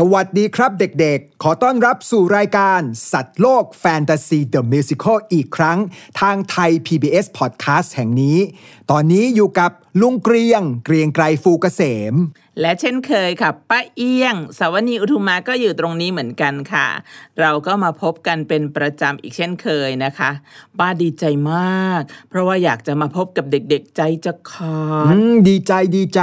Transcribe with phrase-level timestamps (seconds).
[0.00, 2.80] สวัสดีครับเด็กๆ ขอต้อนรับสู่รายการ
[3.12, 5.78] สัตว์โลกแฟนตาซีเดอะมิวสิคลอีกครั้ง
[6.20, 8.38] ทางไทย PBS Podcast แห่งนี้
[8.90, 9.70] ตอนนี้อยู่กับ
[10.00, 11.82] ลุงเกรียง เกรียงไกรฟูเกษ
[12.12, 12.14] ม
[12.60, 16.86] และเช่นเคยค่ะป้าเอี้ยงสาวนีอุทุมาก็อยู่ตรงนี้เหมือนกันค่ะ
[17.40, 20.30] เราก็มาพบกันเป็นประจำอีกเช่นเคยนะคะ
[20.78, 26.20] ป้าดีใจมาก เพราะว่าอยากจะมาพบกับเด็กๆใจจะขาดอืมดีใจดีใจ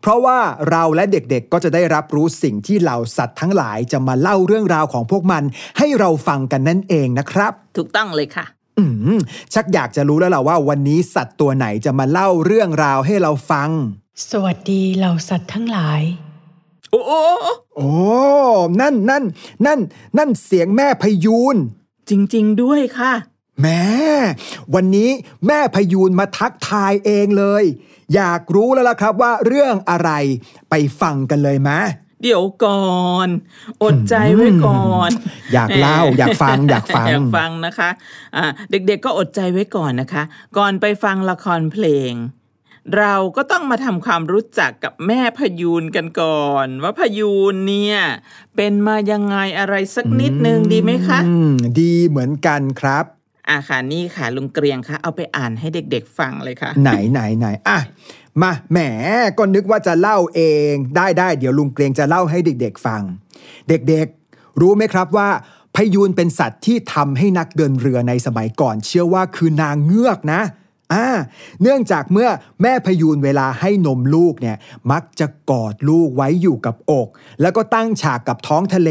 [0.00, 0.38] เพราะว่า
[0.70, 5.42] เราและเด็กๆก็จะได้รับรู้สิ่งที่เหล่าสัตว์ทั้งหลายจะมาเล่าเรื่องราวของพวกมัน
[5.78, 8.44] ให้เราฟังกันนั่นเองนะครับ ถูกต้องเลยค่ะ
[8.78, 8.84] อื
[9.16, 9.18] ม
[9.54, 13.70] ชักอยากจะรู้แล้วล่ะว่าวันนี้สัตว์ตัวไหนจะมาเล่าเรื่องราวให้เราฟัง
[14.30, 16.02] สวัสดีเหล่าสัตว์ทั้งหลาย
[16.90, 17.90] โอ้โอ้โอ้โอ้
[18.80, 19.24] นั่นนั่น
[19.66, 19.80] นั่น
[20.18, 21.56] นั่นเสียงแม่พยูน
[22.10, 23.12] จริง ๆ ด้วยค่ะ
[23.62, 23.82] แม่
[24.74, 25.10] วันนี้
[25.46, 27.64] แม่พยูนมาทักทายเองเลย
[28.14, 30.10] อยากรู้แล้วล่ะครับว่าเรื่องอะไร
[30.70, 31.70] ไปฟังกันเลยไหม
[32.22, 33.28] เดี๋ยวก่อน
[33.82, 35.10] อดใจไว้ก่อน
[35.52, 37.90] อยากเล่าแหมอยากฟังอยากฟังอยากฟังนะคะ
[38.36, 40.22] อ่าเด็กๆก็อดใจไว้ก่อนนะคะ
[40.56, 42.12] ก่อนไปฟังละครเพลง
[42.98, 47.98] เราก็ต้องมาทำความรู้จักกับแม่พยูนกันก่อน ว่าพยูนเนี่ย
[48.56, 53.04] เป็นมายังไงอะไรสักนิดนึงดีไหมคะอืมดีเหมือนกันครับ
[53.48, 57.78] อ่าค่ะนี่ค่ะลุงเกรียงคะเอาไปอ่านให้เด็กๆฟังเลยค่ะ ไหนไหนไหนอะ
[58.42, 58.78] มาแหม
[59.38, 63.02] ก็นึกว่าจะเล่าเอง ได้ได้เดี๋ยวลุงเกรียงจะเล่าให้เด็ก ๆ ฟัง
[63.68, 65.28] เด็กๆ รู้ไหมครับว่า
[65.76, 70.40] พยูนเป็นสัตว์ที่ทำให้นักเดินเรือในสมัยก่อน เชื่อว่าคือนางเงือกนะ
[70.92, 71.06] อ่า
[71.62, 72.28] เนื่องจากเมื่อ
[72.62, 74.56] แม่พยูนเวลาให้นมลูกเนี่ย
[74.90, 77.08] มักจะกอดลูกไว้อยู่กับอก
[77.40, 78.90] แล้วก็ตั้งฉากกับท้องทะเล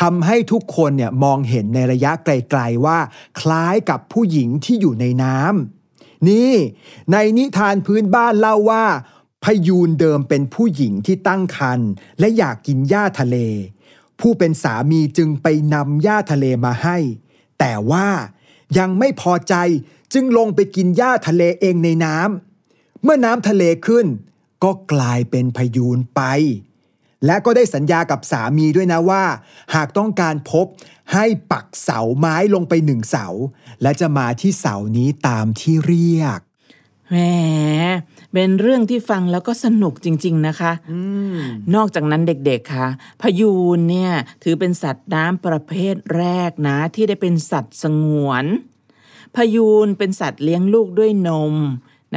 [0.00, 2.98] ทำให้ทุกคนเนี่ยมองเห็นในระยะไกลๆว่า
[3.40, 6.52] คล้ายกับผู้หญิงที่อยู่ในน้ำนี่
[7.12, 8.84] ในนิทานพื้นบ้านเล่าว่า
[9.44, 13.36] พยูนเดิมเป็นผู้หญิงที่ตั้งครรภ์และอยากกินหญ้าทะเล
[14.20, 16.98] ผู้เป็นสามีจึงไปนำหญ้าทะเลมาให้
[17.58, 18.08] แต่ว่า
[18.78, 19.54] ยังไม่พอใจ
[20.12, 24.06] จึงลงไปกินหญ้าทะเลเองในน้ำเมื่อน้ำทะเลขึ้น
[24.64, 26.22] ก็กลายเป็นพยูนไป
[27.26, 29.24] และก็ได้สัญญากับสามีด้วยนะว่า
[29.74, 30.66] หากต้องการพบ
[31.12, 33.26] ให้ปักเสาไม้ลงไปหนึ่งเสา
[33.82, 36.40] และจะมาที่เสานี้ตามที่เรียก
[37.10, 37.16] แหม
[38.32, 40.72] เป็นเรื่องที่ฟังแล้วก็สนุกจริง ๆนะคะ
[41.74, 42.88] นอกจากนั้นเด็กๆค่ะ
[43.20, 48.44] พยูนเนี่ยถือเป็นสัตว์น้ำประเภทแรกนะ ที่ได้เป็นสัตว์สงวน
[49.36, 51.56] พยูนเป็นสัตว์เลี้ยงลูกด้วยนม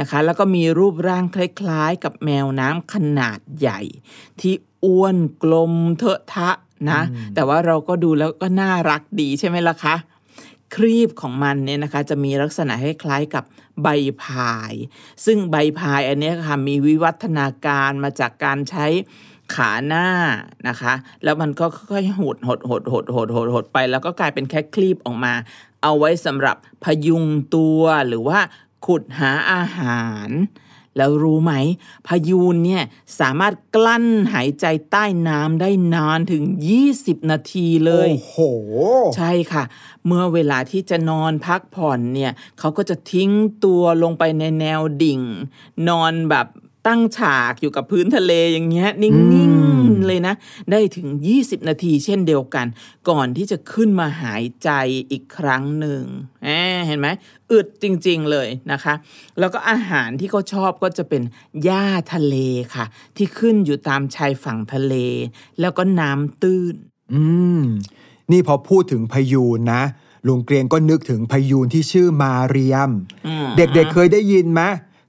[0.00, 3.80] นะคะ แล้วก็มีรูปร่างคล้ายๆ กับแมวน้ำขนาดใหญ่
[4.40, 4.54] ที่
[4.84, 6.50] อ้วนกลมเทอะทะ
[6.90, 7.00] นะ
[7.34, 9.94] แต่ว่าเราก็ดูแล้วก็น่ารักดีใช่ไหมล่ะคะ
[10.74, 13.44] ครีบของมันเนี่ยนะคะจะมีลักษณะคล้ายๆกับ
[13.82, 13.88] ใบ
[14.22, 14.72] พาย
[15.24, 18.86] ซึ่งใบพายอันเนี้ยค่ะมีวิวัฒนาการมาจากการใช้
[19.54, 20.08] ขาหน้า
[20.68, 20.92] นะคะ
[21.24, 25.32] แล้วมันก็ค่อยๆหดหดหดหดหดหดหดไป แล้วก็กลายเป็นแค่คลีบออกมา
[25.84, 27.24] เอาไว้สำหรับพยุง
[27.54, 28.40] ตัวหรือว่า
[28.86, 30.30] ขุดหาอาหาร
[30.96, 31.52] แล้วรู้ไหม
[32.06, 32.82] พยูนเนี่ย
[33.20, 36.42] สามารถกลั้นหายใจใต้น้ำได้นานถึง
[36.86, 38.36] 20 นาทีเลย โอ้โห
[39.16, 39.64] ใช่ค่ะ
[40.06, 43.30] เมื่อเวลาที่จะนอนพักผ่อนเนี่ยเขาก็จะทิ้ง
[43.64, 45.20] ตัวลงไปในแนวดิ่ง
[45.88, 46.46] นอนแบบ
[46.86, 49.12] ตั้งฉากอยู่กับพื้นทะเลอย่างเงี้ยนิ่
[49.50, 50.34] งๆเลยนะ
[50.70, 51.08] ได้ถึง
[51.38, 52.66] 20 นาทีเช่นเดียวกัน
[53.08, 54.70] ก่อนที่จะขึ้นมาหายใจ
[55.10, 56.02] อีกครั้งหนึ่ง
[56.44, 57.08] แหมเห็นไหม
[57.50, 58.94] อึดจริงๆเลยนะคะ
[59.38, 61.22] แล้วก็อาหารที่เขาชอบก็จะเป็น
[61.64, 62.36] หญ้าทะเล
[62.74, 62.84] ค่ะ
[63.16, 64.94] ที่ขึ้นอยู่ตามชายฝั่งทะเล
[65.60, 66.74] แล้วก็น้ำตื้น
[67.12, 67.22] อื
[67.60, 67.62] ม
[68.32, 69.82] นี่พอพูดถึงพยูนนะ
[70.26, 72.90] ลุงเกรียงก็นึกถึงพยูนที่ชื่อมาเรียม
[73.26, 74.62] อืมเด็กๆเคยได้ยินไหม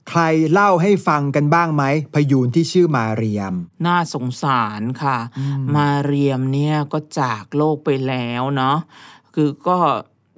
[0.08, 0.22] ใคร
[0.52, 1.84] เล่าให้ฟังกันบ้างไหม
[2.14, 3.54] พยูนที่ชื่อมาเรียม
[3.86, 5.18] น่าสงสารค่ะ
[5.76, 8.76] มาเรียมเนี่ยก็จากโลกไปแล้วเนาะ
[9.34, 9.78] คือก็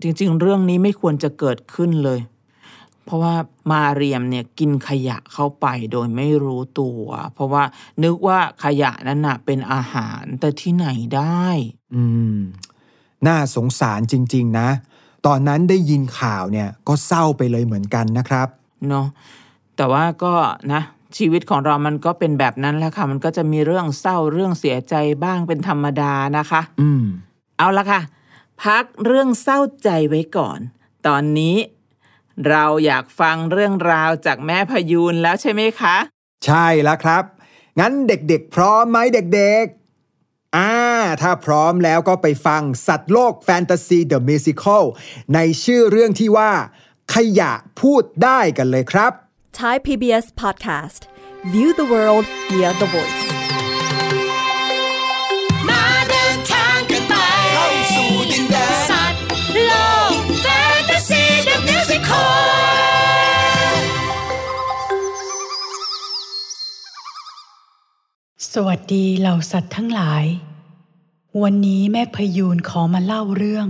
[0.03, 2.21] จริง ๆ เรื่องนี้ไม่ควรจะเกิดขึ้นเลย
[3.05, 3.35] เพราะว่า
[3.73, 7.05] มาเรียมเนี่ยกินขยะเข้าไปโดยไม่รู้ตัว
[7.35, 7.65] เพราะว่า
[8.05, 11.47] นึกว่าขยะนั้นน่ะเป็นอาหารแต่ที่ไหนได้
[11.95, 12.05] อื
[12.35, 12.37] ม
[13.27, 14.69] น่าสงสารจริง ๆ นะ
[15.27, 18.49] ตอนนั้นได้ยินข่าวเนี่ยก็เศร้าไปเลยเหมือนกันนะครับ
[18.89, 19.07] เนาะ
[19.79, 20.35] แต่ว่าก็
[20.73, 20.83] นะ
[21.17, 24.95] ชีวิตของเรามันก็เป็นแบบนั้นแหละค่ะ มันก็จะมีเรื่องเศร้าเรื่องเสียใจ
[25.25, 27.05] บ้างเป็นธรรมดานะคะ อืม
[27.59, 28.01] เอาละค่ะ
[28.65, 30.59] พักเรื่องเศร้าใจไว้ก่อน
[31.07, 31.57] ตอนนี้
[32.49, 35.97] เราอยากฟังเรื่องราวจากแม่พยูนแล้วใช่ไหมคะ
[36.47, 37.25] ใช่แล้วครับ
[37.81, 40.73] งั้นเด็กๆ พร้อมไหมเด็กๆ อ่า
[41.23, 44.85] ถ้าพร้อมแล้วก็ไปฟังสัตว์โลกแฟนตาซีเดอะมิวสิคล
[45.35, 46.51] ในชื่อเรื่องที่ว่า
[47.15, 49.13] ขยะพูดได้กันเลยครับ
[49.65, 51.01] Thai PBS Podcast
[51.53, 53.25] View the world via the voice
[55.69, 57.15] มาเดินทางกันไป
[57.55, 59.21] เข้าสู่ดินแดนสัตว์
[59.67, 59.73] โล
[60.11, 60.47] กแฟ
[60.79, 63.79] นตาซีเดอะมิวสิคล
[68.53, 70.25] สวัสดีเหล่าสัตว์ทั้งหลาย
[71.43, 73.69] วันนี้แม่พยูนขอมาเล่าเรื่อง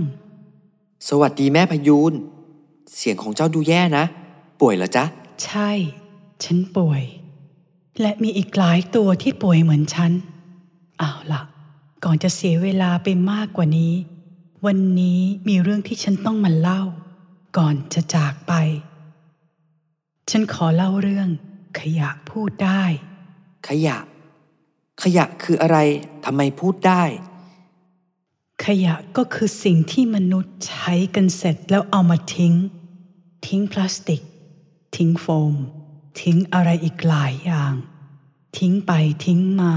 [1.09, 2.13] สวัสดีแม่พยูน
[2.95, 4.03] เสียงของเจ้าดูแย่นะ
[4.61, 5.05] ป่วยเหรอจ๊ะ
[5.45, 5.71] ใช่
[6.43, 7.03] ฉันป่วย
[8.01, 10.11] และมีอีกหลายตัวที่ป่วยเหมือนฉัน
[10.99, 11.41] เอาล่ะ
[12.03, 13.93] ก่อนจะเสียเวลาไปมากกว่านี้
[14.65, 16.81] วันนี้มีเรื่องที่ฉันต้องมาเล่า
[17.57, 18.53] ก่อนจะจากไป
[20.29, 21.29] ฉันขอเล่าเรื่อง
[21.79, 22.83] ขยะพูดได้
[23.67, 23.97] ขยะ
[25.03, 25.77] ขยะคืออะไร
[26.25, 27.03] ทำไมพูดได้
[28.65, 32.53] ขยะก็คือสิ่งที่มนุษย์ใช้กันเสร็จแล้วเอามาทิ้ง
[33.45, 34.21] ทิ้งพลาสติก
[34.95, 35.55] ทิ้งโฟม
[36.21, 37.73] ทิ้งอะไรอีกหลายอย่าง
[38.57, 38.91] ทิ้งไป
[39.25, 39.75] ทิ้งมา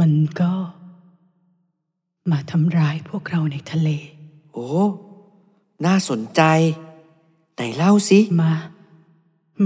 [0.00, 0.52] มันก็
[2.30, 3.88] มาทำร้ายพวกเราในทะเล
[4.52, 4.70] โอ้
[5.86, 6.42] น่าสนใจ
[7.54, 8.52] ไหนเล่าสิ มา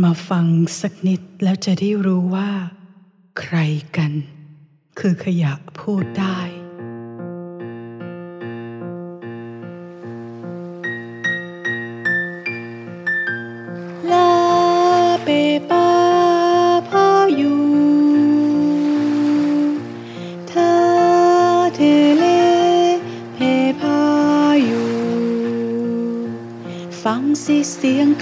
[0.02, 0.46] มาฟัง
[0.80, 2.50] สักนิดแล้วจะได้รู้ว่า
[3.40, 3.56] ใคร
[3.96, 4.12] กัน
[4.98, 6.38] คือขยะพูดได้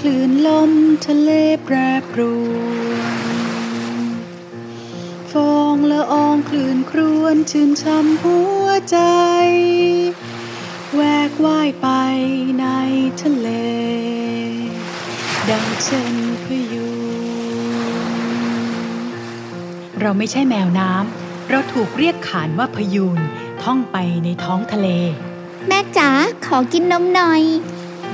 [0.05, 0.71] คลื่นลม
[1.07, 1.31] ทะเล
[1.65, 1.75] แปร
[2.11, 2.21] ปร
[2.51, 3.15] วน
[5.31, 8.97] ฟองละอองคลื่นครวนชื่นช่ำหัวใจ
[10.95, 11.87] แวกว่ายไป
[12.59, 12.65] ใน
[13.21, 13.49] ทะเล
[15.49, 16.89] ดังเช่นพยู
[18.11, 18.23] น
[19.99, 23.19] เราไม่ใช่แมวน้ำ เราถูกเรียกขานว่าพยูน
[23.63, 24.87] ท่องไปในท้องทะเล
[25.67, 26.09] แม่จ๋า
[26.45, 27.41] ขอกินนมหน่อย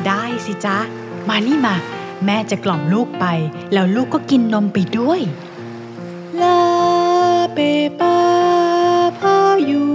[0.05, 0.79] ได้สิจ๊ะ
[1.27, 1.75] มานี่มา
[2.25, 3.25] แม่จะกล่อมลูกไป
[3.73, 5.21] แล้วลูกก็กินนมไปด้วย
[6.41, 6.61] ลา
[7.53, 7.59] เป
[7.99, 8.19] ปา
[9.19, 9.37] พา
[9.69, 9.85] ยู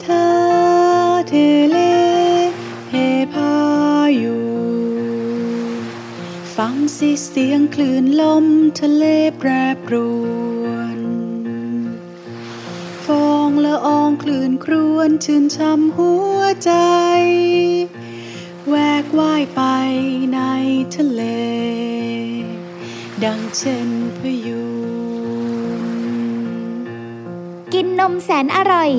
[0.00, 0.28] เธอ
[1.28, 1.32] เท
[1.70, 1.78] เล
[2.86, 2.90] เพ
[3.32, 3.54] พา
[4.22, 4.38] ยู
[6.56, 8.46] ฟังสิเสียงคลื่นลม
[8.80, 9.04] ทะเล
[9.38, 9.48] แปร
[9.86, 9.94] ปร
[10.62, 10.66] ว
[10.98, 11.00] น
[13.04, 16.72] ฟองละอองคลื่นครวนชื่นช่ำหัวใจ
[18.70, 19.62] แวกว่ายไป
[20.34, 20.40] ใน
[20.96, 21.22] ทะเล
[23.24, 23.88] ดังเช่น
[24.18, 24.64] พยู
[25.98, 26.02] น
[27.74, 28.90] กินนมแสนอร่อย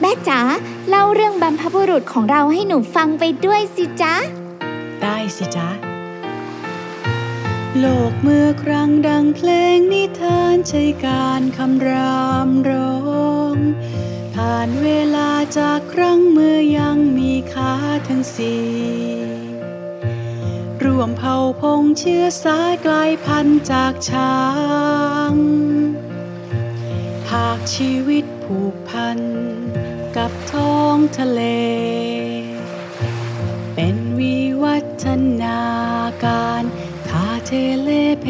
[0.00, 0.40] แม่จ๋า
[0.88, 4.14] เล่าเรื่องบรรพบุรุษของเราให้หนูฟังไปด้วยสิจ๊ะ
[5.02, 5.68] ได้สิจ๊ะ
[7.78, 12.96] โลกเมื่อครั้งดังเพลงนิทานใช้การคำรามร้อ
[13.54, 13.56] ง
[14.40, 17.74] ผ่านเวลาจากครั้งเมื่อยังมีขา
[18.08, 18.66] ทั้งสี่
[20.84, 24.36] รวมเผ่าพงเชื้อสายกลายพันธุ์จากช้า
[25.32, 25.34] ง
[27.32, 29.18] หากชีวิตผูกพัน
[30.16, 31.42] กับท้องทะเล
[33.74, 35.06] เป็นวิวัฒ
[35.42, 35.60] นา
[36.24, 36.62] การ
[37.08, 37.52] ทาเท
[37.82, 37.90] เล
[38.22, 38.26] เพ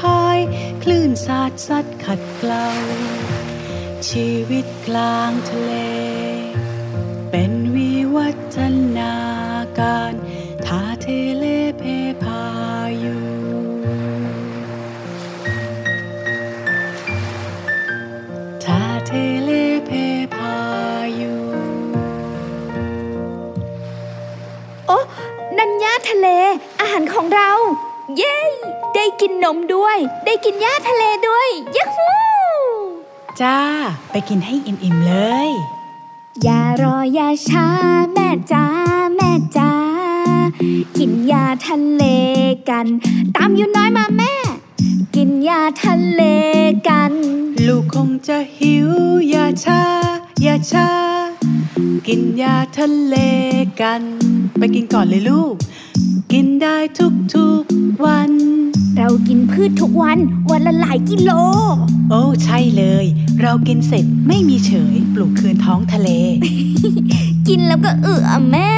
[0.00, 0.38] พาย
[0.82, 2.68] คลื่นสาดซัดขัดเกลา
[4.08, 5.72] ชีวิตกลางทะเล
[7.30, 8.58] เป็นวิวัฒ
[8.98, 9.14] นา
[9.80, 10.12] การ
[10.66, 11.06] ทาเท
[11.36, 11.44] เล
[11.78, 11.82] เพ
[12.22, 12.44] พา
[13.02, 13.16] ยู
[18.64, 19.50] ทาเทเล
[19.86, 19.90] เพ
[20.36, 20.56] พา
[21.20, 21.34] ยู
[24.86, 24.98] โอ้
[25.56, 26.26] นันยาทะเล
[26.80, 27.50] อาหารของเรา
[29.20, 32.10] กินนมด้วย ได้กินหญ้าทะเลด้วยยัฮู
[33.40, 33.58] จ้า
[34.10, 35.14] ไปกินให้อิ่มๆเล
[35.48, 35.50] ย
[36.42, 37.66] อย่ารออย่าช้า
[38.12, 38.64] แม่จ๋า
[39.16, 39.72] แม่จ๋า
[40.96, 42.04] กินหญ้าทะเล
[42.70, 42.86] กัน
[43.36, 44.34] ตามอยู่น้อยมาแม่
[45.16, 46.22] กินหญ้าทะเล
[46.88, 47.12] กัน
[47.66, 48.88] ลูกคงจะหิว
[49.28, 49.82] อย่าช้า
[50.42, 50.88] อย่าช้า
[52.06, 53.16] กินยาทะเล
[53.80, 54.02] กัน
[54.58, 55.54] ไปกินก่อนเลยลูก
[56.32, 56.76] กินได้
[57.34, 58.32] ทุกๆวัน
[58.98, 60.18] เรากินพืชทุกวัน
[60.50, 61.30] วันละหลายกิโล
[62.10, 63.06] โอ้ใช่เลย
[63.42, 66.08] เรากินเสร็จไม่มีเฉย ปลูกคืนท้องทะเล
[67.48, 68.72] กินแล้วก็เอออะแม่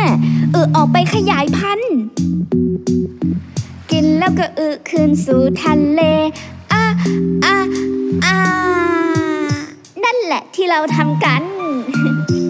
[0.52, 1.95] เออออกไปขยายพันธุ์
[3.92, 6.00] กินแล้วก็เออคืนสู่ทะเล
[6.73, 6.85] อะ
[7.45, 7.57] อะ
[8.25, 8.37] อะ
[10.04, 11.42] นั่นแหละที่เราทำกัน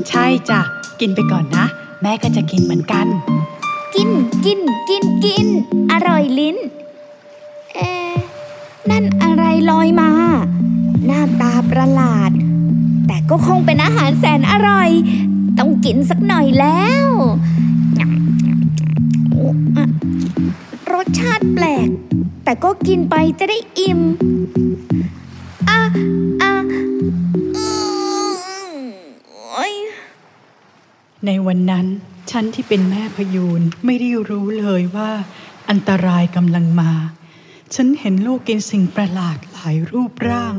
[0.09, 0.61] ใช่จ้ะ
[1.00, 1.66] กินไปก่อนนะ
[2.02, 3.07] แม่ก็จะกินเหมือนกัน
[3.95, 4.09] กิน
[4.45, 5.47] กินกินกิน
[5.92, 6.81] อร่อยลิ้นเอ๊ะ
[8.90, 10.10] นั่นอะไรลอยมา
[11.06, 12.30] หน้าตาประหลาด
[13.06, 14.90] แต่ก็คงเป็นอาหารแสนอร่อย
[15.58, 17.06] ต้องกินสักหน่อยแล้ว
[20.92, 21.88] รสชาติแปลก
[22.44, 24.00] แต่ก็กินไปจะได้อิ่ม
[25.70, 25.80] อะ
[26.42, 26.54] อะ
[27.56, 27.66] อื
[28.74, 28.80] ม
[29.28, 29.74] โอ๊ย
[31.26, 31.86] ในวันนั้น
[32.30, 35.10] ฉันที่เป็นแม่พยูนไม่ได้รู้เลยว่า
[35.70, 36.92] อันตรายกำลังมา
[37.76, 40.54] ฉันเห็นลูกกินสิ่งประหลาดหลายรูปร่าง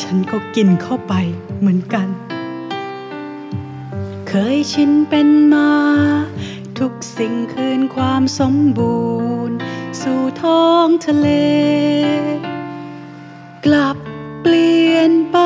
[0.00, 1.14] ฉันก็กินเข้าไป
[1.58, 2.08] เหมือนกัน
[4.28, 5.70] เคยชินเป็นมา
[6.78, 8.98] ทุกสิ่งคืนความสมบู
[9.48, 9.56] รณ์
[10.00, 11.28] สู่ท้องทะเล
[13.64, 13.96] กลับ
[14.42, 15.38] เปลี่ยนไป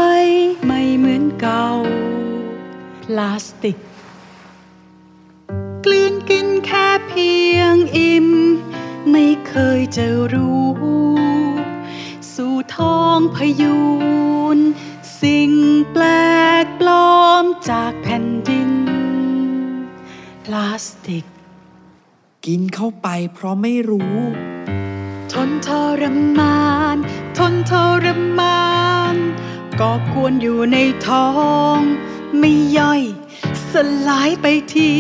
[0.66, 1.66] ไม่เหมือนเก่า
[3.02, 3.76] พลาสติก
[5.84, 8.28] กลืนกินแค่เพียงอิ่ม
[9.11, 10.61] ไม่เคยจะรู้
[12.35, 13.78] สู่ท้องพยู
[14.57, 14.59] น
[15.21, 15.52] สิ่ง
[15.92, 16.04] แปล
[16.64, 18.71] กปลอมจากแผ่นดิน
[20.45, 21.25] พลาสติก
[22.47, 24.16] กินเข้าไปเพราะไม่รู้
[25.33, 25.69] ทนท
[26.00, 26.02] ร
[26.38, 26.64] มา
[26.95, 26.97] น
[27.38, 27.73] ทนท
[28.04, 28.07] ร
[28.38, 28.64] มา
[29.14, 29.16] น
[29.80, 31.28] ก็กวนอยู่ในท้อ
[31.76, 31.78] ง
[32.38, 33.02] ไม่ย่อย
[33.71, 33.73] ส
[34.09, 34.92] ลายไปที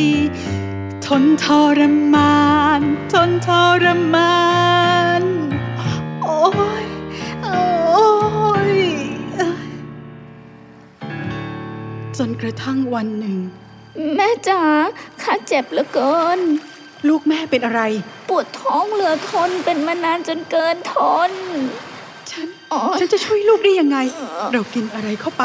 [1.22, 1.46] นท
[1.78, 1.80] ร
[2.14, 2.44] มา
[2.78, 2.80] น
[3.12, 3.48] ทนท
[3.82, 4.38] รมา
[5.20, 5.22] น
[6.22, 6.40] โอ้
[6.82, 6.84] ย
[7.42, 7.60] โอ้
[8.72, 8.78] ย
[9.36, 9.62] เอ้ย
[12.18, 13.36] จนกระทั่งวันหนึ่ง
[14.16, 14.62] แม่จ๋า
[15.22, 16.40] ข้าเจ็บเหลือเกิน
[17.08, 17.82] ลูกแม่เป็นอะไร
[18.28, 20.94] ปวดท้องเหลือทนเป็นมานานจนเกินท
[21.28, 21.30] น
[22.30, 23.98] ฉันโอ๊ยฉันจะช่วยลูกได้ยังไง
[24.52, 25.42] เรากินอะไรเข้าไป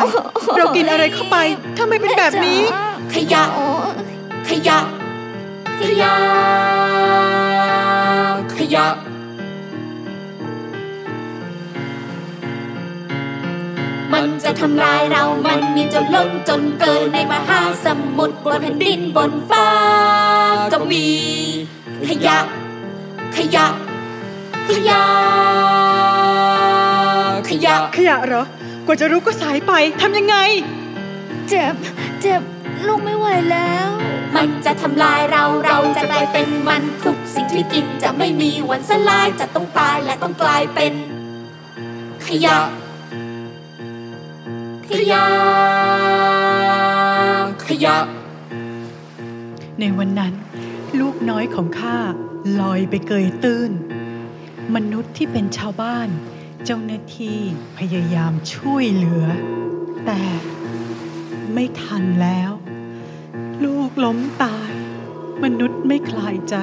[0.58, 1.38] เรากินอะไรเข้าไป
[1.78, 2.62] ทำไมเป็นแบบนี้
[3.14, 4.14] ขยะโอ๊ย
[4.50, 4.80] ขยะ
[5.82, 6.16] ขยะ
[8.58, 8.88] ขยะ
[14.14, 19.68] มันจะทำลายเรา มันมีจนล้นจนเกินในมหาสมุทรบนแผ่นดินบนฟ้า
[20.74, 21.06] ก็มี
[22.10, 22.38] ขยะ
[23.38, 23.66] ขยะ
[24.70, 25.02] ขยะ
[27.50, 28.44] ขยะ ขยะเหรอ
[28.86, 30.36] กว่าจะรู้ก็สายไป ทำยังไง
[31.50, 31.76] เจ็บ
[32.22, 32.42] เจ็บ
[32.88, 33.90] ลูกไม่ไหวแล้ว
[34.36, 40.94] มันจะทำลายเราเราจะกลายเป็นมันทุกสิ่งที่กินจะไม่มีวันสลายจะต้องตายและต้องกลายเป็น
[42.26, 42.60] ขยะ
[44.90, 45.26] ขยะ
[47.68, 47.98] ขยะ
[49.80, 50.34] ในวันนั้น
[51.00, 51.98] ลูกน้อยของข้า
[52.60, 53.72] ลอยไปเกยตื้น
[54.76, 56.10] มนุษย์ที่เป็นชาวบ้าน
[56.66, 57.38] เจ้าหน้าที่
[57.78, 59.26] พยายามช่วยเหลือ
[60.06, 60.22] แต่
[61.54, 62.52] ไม่ทันแล้ว
[63.64, 64.72] ลูกล้มตาย
[65.44, 66.56] มนุษย์ไม่คลายใจ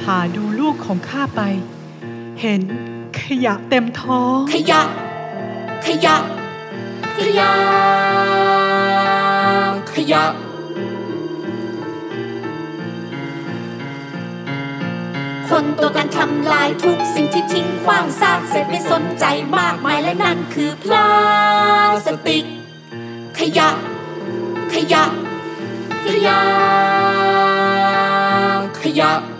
[0.00, 1.42] พาดูลูกของข้าไป
[2.40, 2.62] เห็น
[3.20, 4.82] ขยะเต็มท้อง ขยะ
[5.86, 6.16] ขยะ
[7.18, 7.50] ขยะ
[9.92, 10.24] ขยะ
[15.48, 19.24] คนตัวกันทำลายทุกสิ่งที่ทิ้งขว้างซากเสร็จไม่สนใจ
[19.58, 21.08] มากมายและนั่นคือพลา
[22.06, 22.44] สติก
[23.38, 23.68] ขยะ
[24.74, 25.04] ขยะ
[26.06, 26.40] ขยะ
[28.80, 29.35] ขยะ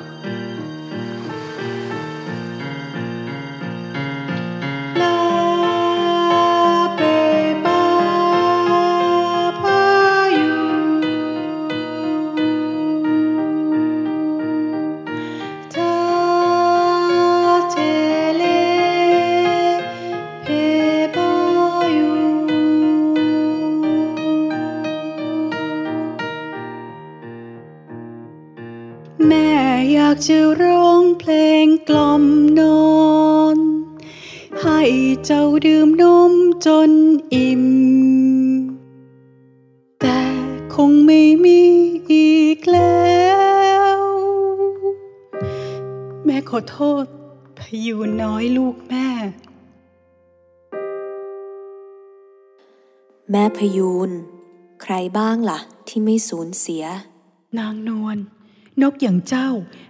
[29.92, 31.32] อยากจะร้องเพล
[31.64, 32.24] งกล่อม
[32.58, 32.96] นอ
[33.54, 33.56] น
[34.62, 34.80] ให้
[35.24, 36.32] เจ้าดื่มนม
[36.66, 36.90] จน
[37.34, 37.64] อิ่ม
[40.00, 40.20] แต่
[40.74, 41.60] คงไม่มี
[42.12, 43.16] อีกแล้
[43.96, 43.98] ว
[46.24, 47.04] แม่ขอโทษ
[47.58, 49.08] พยูนน้อยลูกแม่
[53.30, 54.10] แม่พยูน
[54.82, 56.84] ใครบ้างล่ะ ที่ไม่สูญเสีย
[57.58, 58.18] นางนวล
[58.83, 59.49] นกอย่างเจ้า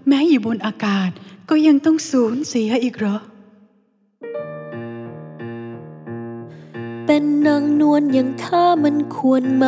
[0.09, 1.11] แม้อยู่บนอากาศ
[1.49, 3.17] ก็ยังต้องสูญเสียอีกเหรอ
[7.07, 9.67] เป็นนางนวลอย่างข้ามันควรไหม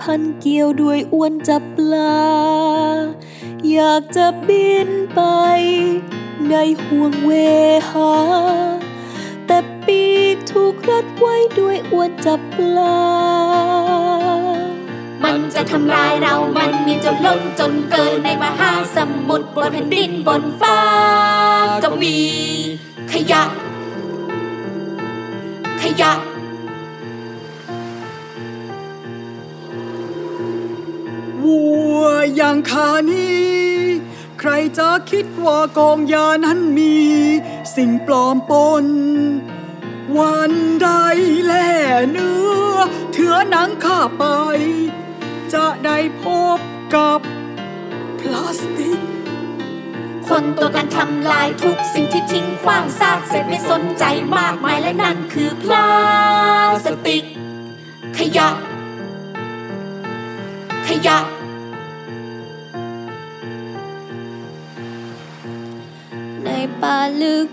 [0.00, 2.16] พันเกี่ยวด้วยอ้วนจับปลา
[3.72, 5.20] อยากจะบินไป
[6.50, 6.54] ใน
[6.84, 7.30] ห่วงเว
[7.90, 8.14] หา
[9.46, 10.04] แต่ปี
[10.34, 12.98] กถูกรัดไว้ด้วยอ้วนจับปลา
[15.34, 18.98] มันจะทำลายเรา มันมีจนล้นจนเกินในมหาส
[19.28, 20.78] มุทรบนแผ่นดินบนฟ้า
[21.84, 22.16] ก็มี
[23.12, 23.42] ขยะ
[25.82, 26.12] ขยะ
[31.42, 31.62] วั
[32.00, 32.04] ว
[32.36, 33.52] อย่างขานี้
[34.40, 36.96] ใครจะคิดว่ากองยานั้นมี
[37.76, 38.52] สิ่งปลอมป
[38.84, 38.86] น
[40.18, 40.88] วันใด
[41.44, 41.70] แล่
[42.10, 42.76] เนื้อ
[43.12, 44.24] เถือหนังข้าไป
[45.54, 46.24] จะได้พ
[46.56, 46.58] บ
[46.94, 47.18] กับ
[48.20, 49.00] พลาสติก
[50.28, 54.04] คนตัวกันทำลายทุกสิ่งที่ทิ้งขว้างซากเสร็จไม่สนใจ
[54.36, 55.88] มากมายและนั่นคือพลา
[56.84, 57.24] สติก
[58.18, 58.48] ขยะ
[60.88, 61.18] ขยะ
[66.44, 66.48] ใน
[66.80, 67.46] ป่าลึก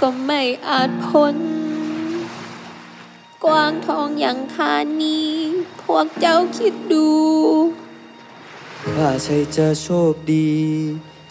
[0.00, 1.34] ก็ไม่อาจพ้น
[3.44, 5.32] กวางทองอย่างคานี้
[5.82, 7.08] พวกเจ้าคิดดู
[8.92, 10.52] ข้าใช่จะโชคดี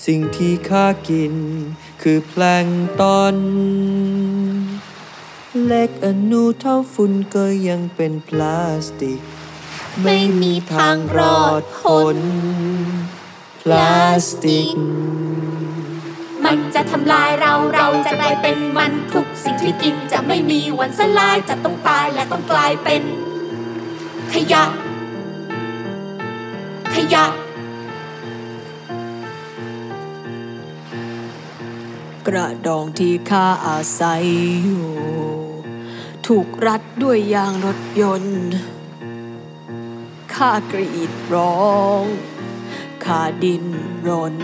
[0.05, 1.33] สิ่งที่ข้ากิน
[2.01, 3.35] คือแพลงก์ตอน
[5.65, 9.19] เล็กอนุเท่าฝุ่นก็ยังเป็นพลาสติก
[10.03, 12.17] ไม่มีทางรอดพ้น
[13.61, 14.75] พลาสติก
[16.45, 23.01] มันจะทำลายเราเราจะกลายเป็นมันทุกสิ่งที่กินจะไม่มีวันสลายจะต้องตายและต้องกลายเป็น
[24.33, 24.63] ขยะ
[26.95, 27.25] ขยะ
[32.27, 34.23] กระดองที่ข้าอาศัย
[34.63, 34.87] อยู่
[36.27, 38.45] ถูกรัดด้วยยางรถยนต์
[40.35, 41.67] ข้ากรีดร้อ
[42.01, 42.03] ง
[43.05, 43.65] ข้าดิน
[44.07, 44.35] รน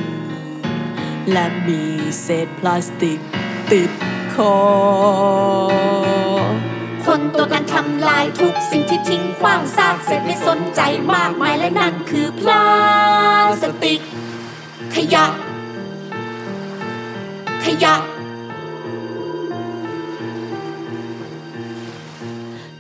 [1.32, 1.82] และมี
[2.22, 3.20] เศษพลาสติก
[3.72, 3.92] ติด
[4.34, 4.56] คอ
[7.06, 10.82] คนตัวกันทำลายทุกสิ่งที่ทิ้งขว้างซากเสร็จไม่สนใจ
[11.14, 12.66] มากมายและนั่นคือพลา
[13.62, 14.02] สติก
[14.96, 15.26] ขยะ
[17.66, 17.96] ขยะ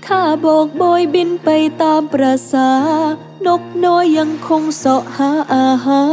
[0.05, 1.49] ข้าโบกโบยบินไป
[1.81, 2.71] ตามประสา
[3.45, 6.05] นกน้อยยังคงเสาะหาอาหา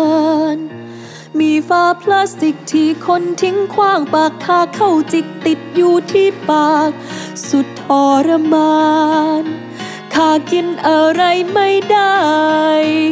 [0.54, 0.56] ร
[1.40, 6.90] มีฝาพลาสติกที่คนทิ้งขว้างปากข้าเข้าจิกติดอยู่ที่ปาก
[7.48, 7.84] สุดท
[8.26, 8.76] รมา
[9.42, 9.44] น
[10.14, 11.22] ข้ากินอะไร
[11.52, 12.18] ไม่ได้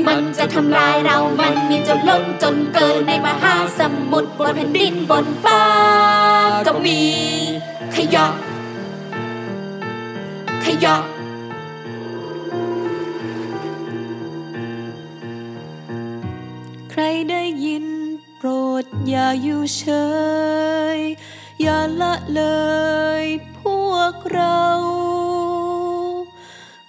[0.08, 5.62] มันจะทำลายเรา มันมีจนล้นจนเกินในมหาสมุทรบนแผ่นดินบนฟ้า
[6.66, 7.00] ก็มี
[7.96, 8.26] ขยะ
[10.64, 10.96] ขยะ
[16.90, 18.03] ใครได้ยินโป
[18.46, 18.48] ร
[18.82, 19.82] ดอย่าอยู่เฉ
[20.96, 20.98] ย
[21.62, 22.42] อย่าละเล
[23.22, 23.24] ย
[23.60, 24.64] พวกเรา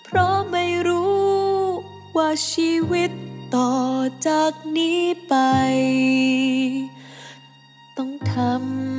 [0.03, 1.25] เพราะไม่รู้
[2.17, 3.11] ว่าชีวิต
[3.55, 3.73] ต่อ
[4.27, 5.35] จากนี้ไป
[7.97, 8.35] ต้องท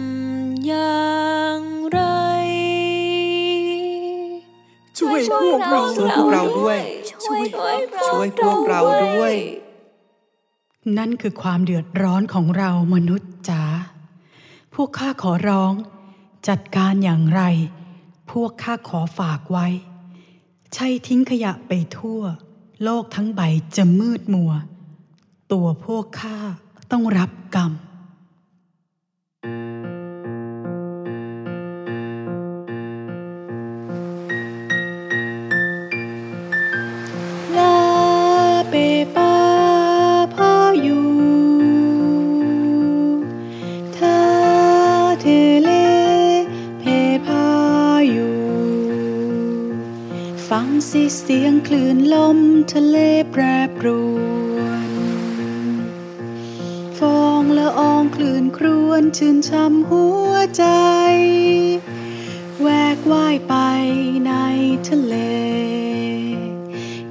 [0.02, 1.06] ำอย่า
[1.58, 1.60] ง
[1.92, 2.00] ไร
[4.98, 6.78] ช่วยพวกเราช่วยพวกเราด้วย
[7.26, 7.46] ช่วย
[8.08, 9.34] ช่วยพวกเราด้วย
[10.98, 13.62] นั่นคือความเดือดร้อนของเรามนุษย์จ๋า
[14.74, 15.72] พวกข้าขอร้อง
[16.48, 17.42] จัดการอย่างไร
[18.32, 19.66] พวกข้าขอฝากไว้
[20.74, 22.20] ใช่ทิ้งขยะไปทั่ว
[22.82, 23.40] โลกทั้งใบ
[23.76, 24.52] จะมืดมัว
[25.52, 26.38] ตัวพวกข้า
[26.92, 27.72] ต้องรับกรรม
[50.90, 52.38] สิเสียงคลื่นลม
[52.72, 52.96] ทะเล
[53.32, 53.42] แปร
[53.78, 53.86] ปร
[54.54, 54.56] ว
[54.88, 54.90] น
[56.98, 60.64] ฟองละอองคลื่นครวนชื่นช่ำหัวใจ
[62.62, 63.54] แวกว่ายไป
[64.26, 64.32] ใน
[64.88, 65.14] ทะเล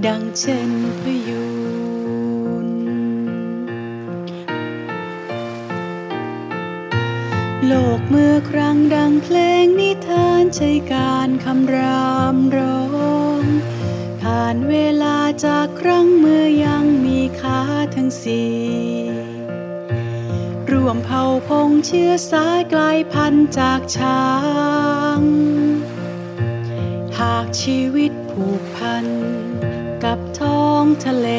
[0.05, 1.45] ดังเช่นพยู
[2.65, 2.67] น
[7.67, 17.61] โลกเมื่อครั้งดังเพลงนิทานใช้การคำรามร้องานเวลาจากครั้งเมื่อยังมีขา
[17.95, 18.53] ทั้งสี่
[20.71, 24.23] รวมเผ่าพงเชื้อสายกลายพันธุ์จากช้า
[25.19, 25.21] ง
[27.19, 29.05] หากชีวิตผูกพัน
[30.03, 31.29] กับท้องทะเล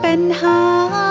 [0.00, 1.09] เป็นหา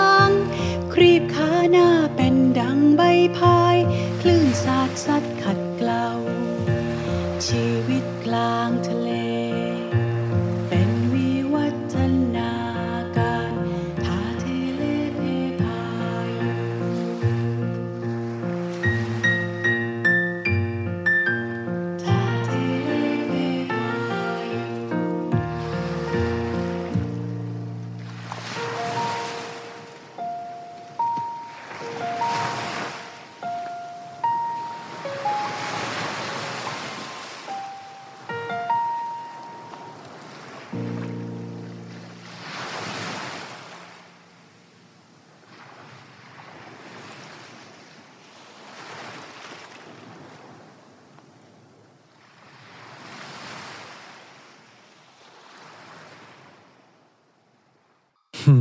[58.42, 58.56] หื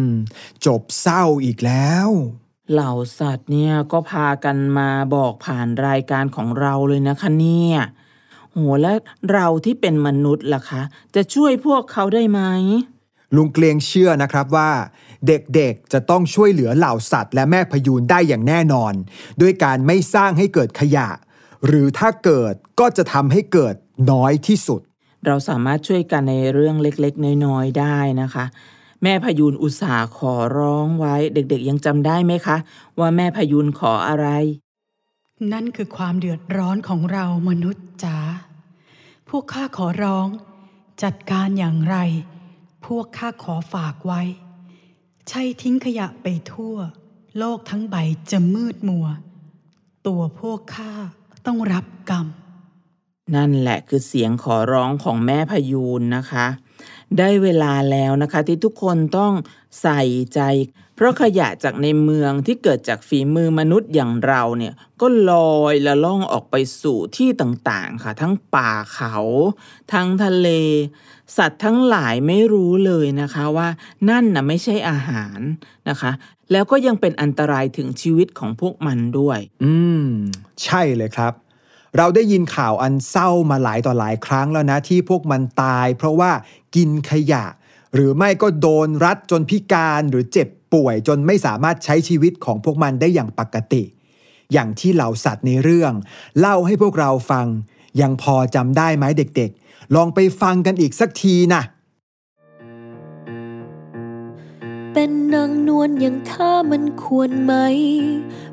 [0.00, 0.04] ม
[0.66, 2.08] จบเศร้าอีกแล้ว
[2.72, 7.78] เหล่าสัตว์เนี่ยก็พากันมาบอกผ่านรายการของเราเลยนะคะเนี่ย
[8.52, 8.92] โหและ
[9.32, 10.82] เราที่เป็นมนุษย์ล่ะคะ
[11.14, 12.40] จะช่วยพวกเขาได้ไหม
[13.36, 14.70] ลุงเกลียงเชื่อนะครับว่า
[15.26, 18.94] เด็กๆจะต้องช่วยเหลือเหล่าสัตว์ และแม่พยูนได้อย่างแน่นอน
[19.40, 21.08] ด้วยการไม่สร้างให้เกิดขยะ
[21.66, 23.74] หรือถ้าเกิดก็จะทำให้เกิด
[24.10, 24.80] น้อยที่สุด
[25.26, 28.44] เราสามารถช่วยกันในเรื่องเล็กๆ น้อยๆ ได้นะคะ
[29.02, 32.56] แม่พยูนอุตส่าห์ขอร้องไว้ เด็กๆ ยังจำได้ไหมคะ
[32.98, 34.28] ว่าแม่พยูนขออะไร
[35.52, 38.18] นั่นคือความเดือดร้อนของเรามนุษย์จ๋า
[39.28, 40.28] พวกข้าขอร้อง
[41.02, 41.96] จัดการอย่างไร
[42.86, 44.22] พวกข้าขอฝากไว้
[45.28, 46.76] ใช่ทิ้งขยะไปทั่ว
[47.38, 47.96] โลกทั้งใบ
[48.30, 49.06] จะมืดมัว
[50.06, 50.92] ตัวพวกข้า
[51.46, 52.26] ต้องรับกรรม
[53.34, 56.46] นั่นแหละคือเสียงขอร้องของแม่พยูนนะคะ
[57.18, 59.32] ได้เวลาแล้วนะคะที่ทุกคนต้อง
[59.82, 60.02] ใส่
[60.34, 60.40] ใจ
[60.94, 69.16] เพราะขยะจากในเมืองที่เกิดจากฝีมือมนุษย์อย่างเราเนี่ยก็ลอยละล่องออกไปสู่ที่ต่างๆค่ะ ทั้งป่าเขา
[69.92, 70.48] ทั้งทะเล
[71.36, 73.68] สัตว์ทั้งหลายไม่รู้เลยนะคะว่า
[74.08, 75.38] นั่นน่ะไม่ใช่อาหาร
[75.88, 76.12] นะคะ
[76.52, 80.08] แล้วก็ยังเป็นอันตรายถึงชีวิตของพวกมันด้วย อืม
[80.64, 81.32] ใช่เลยครับ
[81.96, 86.30] เราได้ยินข่าวอันเศร้ามาหลายต่อหลายครั้งแล้วนะที่พวกมันตาย เพราะว่า
[86.76, 87.44] กินขยะ
[87.94, 93.82] หรือไม่ก็โดนรัดจนพิการหรือเจ็บป่วยจนไม่สามารถใช้ชีวิตของพวกมันได้อย่างปกติ
[94.52, 95.92] อย่างที่เหล่าสัตว์ในเรื่อง
[96.38, 97.46] เล่าให้พวกเราฟัง
[98.00, 101.62] ยังพอจำได้ไหมเด็กๆ ลองไปฟังกันอีกสักทีนะ
[104.98, 107.54] เป็นนางนวลอย่างข้ามันควรไหม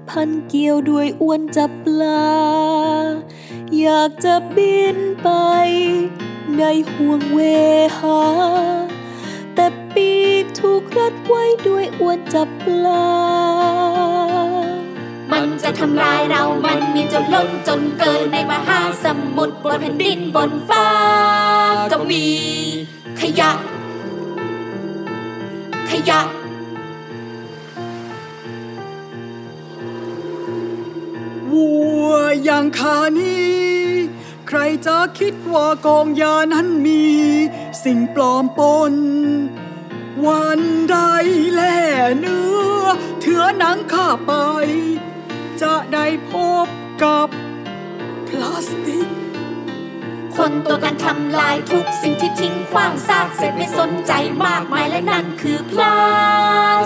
[0.09, 2.25] พันเกี่ยวด้วยอ้วนจับปลา
[3.79, 5.29] อยากจะบินไป
[6.57, 7.39] ในห่วงเว
[7.99, 8.23] หา
[9.55, 10.11] แต่ปี
[10.43, 13.07] กถูกรัดไว้ด้วยอ้วนจับปลา
[15.31, 20.87] มันจะทำลายเรา มันมีจนล้นจนเกินในมหาสมุทรบนแผ่นดินบนฟ้า
[21.91, 22.25] ก็มี
[23.21, 23.51] ขยะ
[26.09, 26.21] ยะ
[31.51, 31.69] วั
[32.09, 32.11] ว
[32.43, 33.53] อย่างขานี้
[34.47, 37.05] ใครจะคิดว่ากองยานั้นมี
[37.83, 38.59] สิ่งปลอมป
[38.91, 38.93] น
[40.25, 40.61] วัน
[40.91, 40.97] ใด
[41.53, 41.79] แล่
[42.19, 42.83] เนื้อ
[43.21, 44.33] เถือหนังข้าไป
[45.61, 46.33] จะได้พ
[46.65, 46.67] บ
[47.03, 47.27] กับ
[48.27, 49.07] พลาสติก
[50.35, 54.11] คนตัวกันทำลายทุกสิ่งที่ทิ้งขว้างซากเสร็จไม่สนใจ
[54.45, 55.97] มากมายและนั่น คือพลา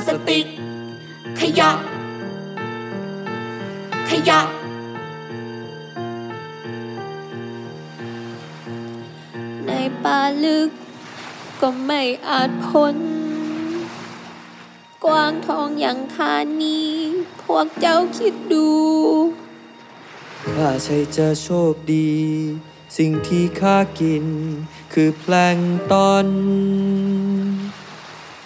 [0.08, 0.48] สติก
[1.40, 1.72] ขยะ
[4.10, 4.42] ขยะ
[9.68, 9.72] ใน
[10.04, 10.70] ป่าลึก
[11.62, 12.98] ก็ไม่อาจพ้น
[15.06, 16.92] กวางทองอย่างคานี้
[17.44, 18.70] พวกเจ้าคิดดู
[20.54, 22.12] ข้าใช่จะโชคดี
[22.98, 24.26] สิ่งที่ข้ากิน
[24.94, 25.58] คือแพลง
[25.92, 26.28] ตอน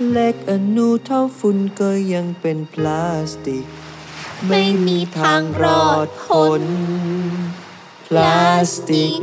[0.10, 3.66] เล็กอนุเท่าฝุ่นก็ยังเป็นพลาสติก
[4.48, 6.64] ไม่มีทางรอดพ้น
[8.06, 9.22] พลาสติก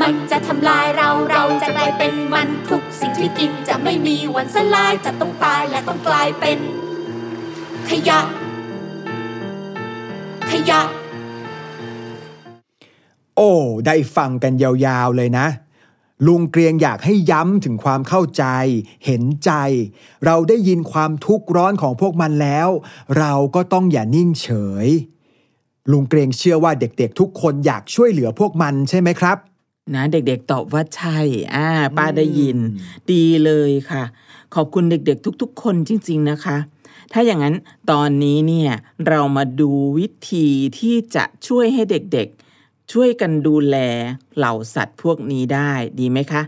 [0.00, 6.58] มันจะทำลายเราเราจะกลายเป็นมันทุกสิ่งที่กินจะไม่มีวันสลายจะต้องตายและต้องกลายเป็น
[7.90, 8.20] ขยะ
[10.50, 10.80] ขยะ
[13.36, 13.52] โอ้
[13.86, 15.46] ได้ฟังกันยาวๆเลยนะ
[16.26, 18.44] ลุงเกรียงอยากให้ย้ำถึงความเข้าใจ
[19.04, 19.50] เห็นใจ
[20.24, 22.68] เราได้ยินความทุกข์ร้อนของพวกมันแล้ว
[23.18, 24.48] เราก็ต้องอย่านิ่งเฉ
[24.86, 24.88] ย
[25.90, 29.36] ลุงเกรียงเชื่อว่าเด็กๆทุกคนอยากช่วยเหลือพวกมันใช่ไหมครับ
[29.94, 31.18] นะเด็กๆตอบว่าใช่
[31.54, 32.58] อ่าป้าได้ยิน
[33.12, 34.02] ดีเลยค่ะ
[34.54, 36.56] ขอบคุณเด็กๆ ทุก ๆ คนจริง ๆนะคะ
[37.12, 37.56] ถ้าอย่างนั้น
[37.90, 38.72] ตอนนี้เนี่ย
[39.08, 42.41] เรามาดูวิธีที่จะช่วยให้เด็กๆ
[42.92, 43.76] ช่วยกันดูแล
[44.36, 46.42] เหล่าสัตว์พวกนี้ได้ดีไหมคะ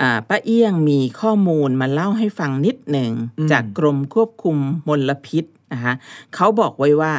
[0.00, 3.10] อ่าป้าเอี้ยงมีข้อมูลมาเล่าให้ฟังนิดหนึ่ง
[3.50, 4.56] จากกรมควบคุม
[4.88, 5.94] มลพิษนะคะ
[6.34, 7.14] เขาบอกไว้ว่า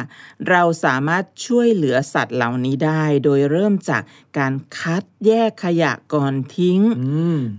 [0.50, 4.02] เราสามารถช่วยเหลือสัตว์เหล่านี้ได้ โดยเริ่มจาก
[4.38, 6.80] การคัดแยกขยะก่อนทิ้ง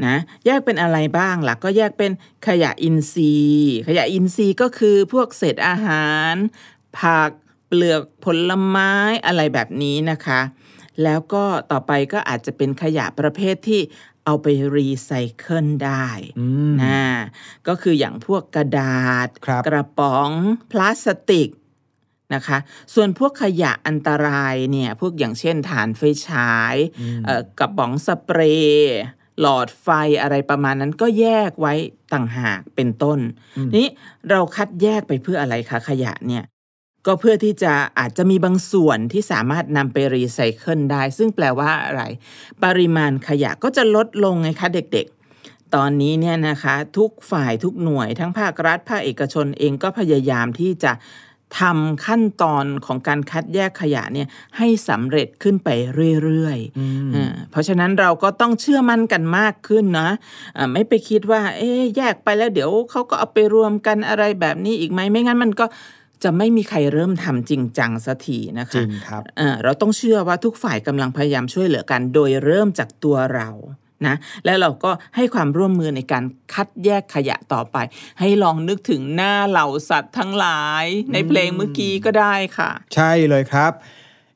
[0.06, 2.12] นะแยกเป็นอะไรบ้างล่ะก็แยกเป็น
[2.48, 6.34] ขยะอินทรีย์ ขยะอินทรีย์ก็คือพวกเศษอาหาร
[7.00, 7.30] ผัก
[7.68, 8.92] เปลือกผลไม้
[9.26, 10.42] อะไรแบบนี้นะคะ
[11.04, 13.82] แล้วก็ต่อไปก็อาจจะเป็นขยะประเภทที่
[14.26, 16.08] เอาไปรีไซเคิลได้
[16.84, 17.04] นะ
[17.68, 20.32] ก็คืออย่างพวกกระดาษครับกระป๋อง
[20.72, 21.50] พลาสติก
[22.34, 22.58] นะคะ
[22.94, 26.76] ส่วนพวกขยะอันตรายเนี่ยพวกอย่างเช่นฐานไฟฉาย
[27.26, 28.96] เอ่อกระป๋องสเปรย์
[29.40, 29.88] หลอดไฟ
[30.22, 31.74] อะไรประมาณนั้นก็แยกไว้
[32.14, 33.20] ต่างหากเป็นต้น
[33.76, 33.88] นี้
[34.30, 36.44] เราคัดแยกไปเพื่ออะไรคะขยะเนี่ย
[37.06, 42.02] ก็เพื่อที่จะอาจจะมีบางส่วนที่สามารถนำไปรีไซเคิลได้ ซึ่งแปลว่าอะไร
[42.64, 50.92] ปริมาณขยะก็จะลดลงไงคะเด็กๆ ตอนนี้เนี่ยนะคะทุกฝ่ายทุกหน่วยทั้งภาครัฐ ภาคเอกชนเองก็พยายามที่จะ
[51.60, 55.70] ทำขั้นตอนของการคัดแยกขยะเนี่ยให้สำเร็จขึ้นไป
[56.24, 60.10] เรื่อยๆอ่าเพราะฉะนั้นเราก็ต้องเชื่อมั่นกันมากขึ้นนะ
[60.58, 65.66] อ่าไม่ไปคิดว่า เอ๊ะแยกไปแล้วเดี๋ยวเขาก็เอาไปรวมกันอะไรแบบนี้อีกไหมไม่งั้นมันก็
[66.24, 73.50] จะไม่มีใครเริ่มทำจริงจังสักทีนะคะจริงครับเอ่อเราต้องเชื่อว่าทุกฝ่ายกำลังพยายามช่วยเหลือกัน โดยเริ่มจากตัวเรา
[74.08, 76.24] นะแล้วเราก็ให้ความร่วมมือในการ
[76.54, 77.78] คัดแยกขยะต่อไป
[78.20, 83.74] ให้ลองนึกถึงหน้าเหล่าสัตว์ทั้งหลาย ในเพลงเมื่อกี้ก็ได้ค่ะ ใช่เลยครับ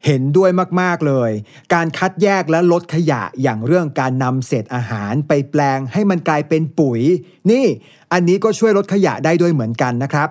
[0.05, 0.49] เห็นด้วย
[0.81, 1.31] มาก ๆ เลย
[1.73, 7.01] การคัดแยกและลดขยะอย่างเรื่องการนำเศษอาหารไปแปลงให้มันกลายเป็นปุ๋ย
[7.51, 7.65] นี่
[8.13, 10.29] อันนี้ก็ช่วยลดขยะได้ด้วยเหมือนกันนะครับ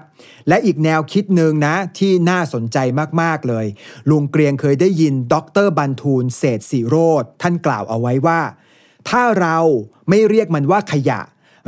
[0.49, 2.79] และอีกแนวคิดหนึ่งนะที่น่าสนใจ
[3.21, 3.67] มากๆเลย
[4.11, 8.41] ลุงเกรียงเคยได้ยินดรบันทูลเศษสีโรธท่านกล่าวเอาไว้ว่า
[9.09, 9.59] ถ้าเรา
[10.09, 11.21] ไม่เรียกมันว่าขยะ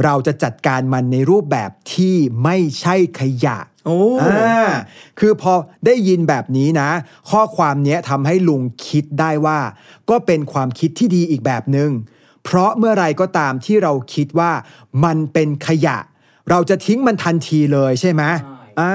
[0.04, 4.66] เราจะจัดการมันในรูปแบบที่ไม่ใช่ขยะโอ้อ่า
[5.18, 5.52] คือพอ
[5.86, 6.90] ได้ยินแบบนี้นะ
[7.30, 9.58] ข้อความเนี้ยทำให้ลุงคิดได้ว่า
[10.10, 11.90] ก็เป็นความคิดที่ดีอีกแบบหนึง่ง
[12.44, 14.52] เพราะเมื่อไรก็ตามที่เราคิดว่า
[15.04, 15.98] มันเป็นขยะ
[16.50, 18.22] เราจะทิ้งมันทันทีเลยใช่ไหม
[18.80, 18.94] อ่า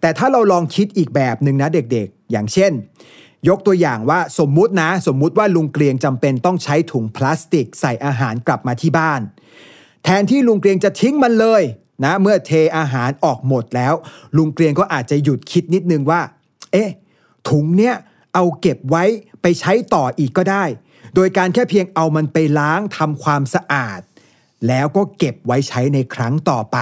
[0.00, 2.72] แต่ถ้าเราลองคิดอีกแบบหนึ่งนะเด็กๆ อย่างเช่น
[3.48, 9.20] ยกตัวอย่างว่าสมมุตินะ สมมุติว่าลุงเกรียงจำเป็นต้องใช้ถุงพลาสติกใส่อาหารกลับมาที่บ้าน
[10.04, 11.62] แทนที่ลุงเกรียงจะทิ้งมันเลย
[12.04, 13.94] นะเมื่อเทอาหารออกหมดแล้ว
[14.36, 16.20] ลุงเกรียงก็อาจจะหยุดคิดนิดนึงว่า
[16.72, 16.90] เอ๊ะ
[17.48, 17.94] ถุงเนี้ย
[18.34, 19.04] เอาเก็บไว้
[19.42, 20.64] ไปใช้ต่ออีกก็ได้
[21.14, 24.00] โดยการแค่เพียงเอามันไปล้างทำความสะอาด
[24.68, 26.78] แล้วก็เก็บไว้ใช้ในครั้งต่อไป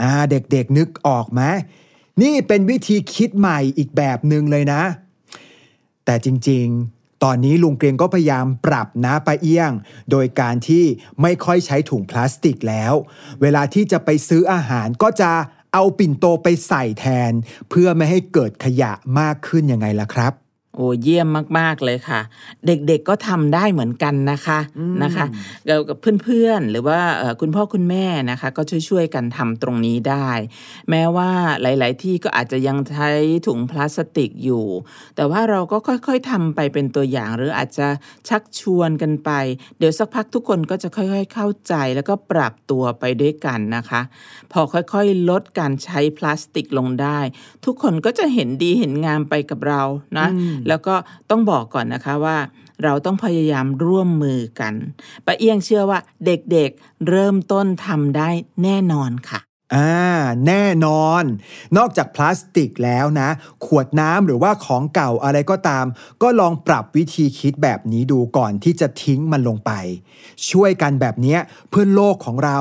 [0.00, 1.42] อ่าเด็กๆนึกออกไหม
[2.22, 4.82] นี่เป็นวิธีคิดใหม่อีกแบบหนึ่งเลยนะ
[6.04, 9.72] แต่จริงๆ ตอนนี้ลุงเกรียงก็พยายามปรับนะป้าเอี้ยง
[10.10, 10.84] โดยการที่
[11.22, 12.92] ไม่ค่อยใช้ถุงพลาสติกแล้ว
[13.40, 15.30] เวลาที่จะไปซื้ออาหารก็จะ
[15.72, 17.32] เอาปิ่นโตไปใส่แทน
[17.70, 20.32] เพื่อไม่ให้เกิดขยะมากขึ้นยังไงล่ะครับ
[20.76, 22.20] โอ้เยี่ยมมาก ๆ เลยค่ะ
[22.66, 24.58] เด็กๆก็ทำได้เหมือนกันนะคะ
[25.02, 25.26] นะคะ
[25.66, 30.30] เรากับเพื่อนๆ หรือว่าเอ่อคุณพ่อคุณแม่นะคะ ก็ช่วยๆกันทำตรงนี้ได้
[30.90, 31.30] แม้ว่า
[31.62, 33.08] หลาย ๆ ที่ก็อาจจะยังใช้
[33.46, 34.64] ถุงพลาสติกอยู่
[35.16, 37.88] แต่ว่าเราก็ค่อยๆทำไปเป็นตัวอย่าง หรืออาจจะ
[38.28, 39.30] ชักชวนกันไป
[39.78, 44.00] เดี๋ยวสักพักทุกคนก็จะค่อย ๆ เข้าใจแล้วก็ปรับตัวไปด้วยกันนะคะ
[44.52, 47.18] พอค่อยๆ ลดการใช้พลาสติกลงได้
[47.64, 49.82] ทุกคนก็จะเห็นดีเห็นงามไปกับเรา
[50.18, 50.28] นะ
[50.68, 50.94] แล้วก็
[51.30, 52.36] ต้องบอกก่อนนะคะว่า
[52.82, 54.74] เราต้องพยายามร่วมมือกัน
[55.26, 58.28] ป้าเอี้ยงเชื่อว่าเด็กๆเริ่มต้นทำได้
[58.62, 59.40] แน่นอนค่ะ
[59.74, 59.96] อ่า
[60.46, 61.24] แน่นอน
[61.76, 63.28] นอกจากพลาสติกแล้วนะ
[63.64, 65.84] ขวดน้ำหรือว่าของเก่าอะไรก็ตาม
[66.22, 69.72] ก็ลองปรับวิธีคิดแบบนี้ดูก่อนที่จะทิ้งมันลงไป
[70.50, 72.58] ช่วยกันแบบเนี้ยเพื่อโลกของเรา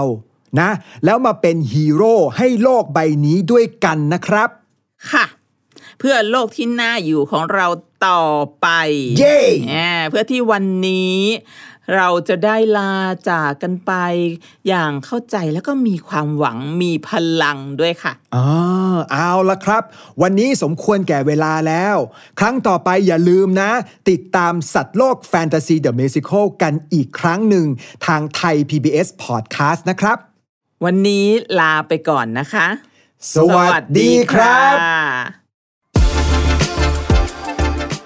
[0.59, 0.69] นะ
[1.05, 4.49] แล้วมาเป็นฮีโร่ให้โลกใบนี้ด้วยกันนะครับ
[5.11, 7.67] ค่ะเพื่อโลกที่น่าอยู่ของเรา
[8.07, 8.23] ต่อ
[8.61, 8.67] ไป
[9.19, 9.39] เย้
[9.73, 11.17] อ่าเพื่อที่วันนี้
[11.95, 12.95] เราจะได้ลา
[13.29, 13.91] จากกันไป
[14.67, 17.09] อย่างเข้าใจแล้วก็มีความหวังมีพ
[17.43, 18.47] ลังด้วยค่ะอ๋อ
[19.11, 19.83] เอาละครับ
[20.21, 21.95] วันนี้สมควรแก่เวลาแล้ว
[22.39, 23.71] ครั้งต่อไปอย่าลืมนะ
[24.09, 27.65] ติดตามสัตว์โลกแฟนตาซีเดอะเมซิคลกันอีกครั้งหนึ่ง
[28.05, 30.17] ทางไทย PBS Podcast นะครับ
[30.85, 31.25] วันนี้
[31.59, 32.67] ลาไปก่อนนะคะ
[33.35, 35.42] สวัสดีครับค่ะ